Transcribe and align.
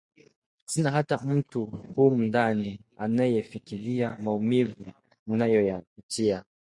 sina 0.65 0.91
hata 0.91 1.17
mtu 1.17 1.65
humu 1.65 2.23
ndani 2.23 2.79
anayefikiria 2.97 4.17
maumivu 4.21 4.85
ninayoyapitia 5.27 6.43